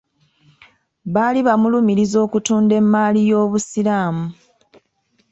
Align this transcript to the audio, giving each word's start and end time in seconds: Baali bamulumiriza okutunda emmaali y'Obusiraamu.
Baali 1.13 1.39
bamulumiriza 1.47 2.17
okutunda 2.25 2.73
emmaali 2.81 3.19
y'Obusiraamu. 3.29 4.25